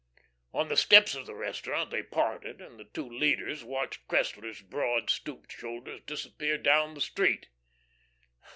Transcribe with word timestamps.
On 0.51 0.67
the 0.67 0.77
steps 0.77 1.13
of 1.13 1.27
the 1.27 1.35
restaurant 1.35 1.91
they 1.91 2.01
parted, 2.01 2.59
and 2.59 2.79
the 2.79 2.85
two 2.85 3.07
leaders 3.07 3.63
watched 3.63 4.07
Cressler's 4.07 4.63
broad, 4.63 5.11
stooped 5.11 5.51
shoulders 5.51 6.01
disappear 6.07 6.57
down 6.57 6.95
the 6.95 7.01
street. 7.01 7.49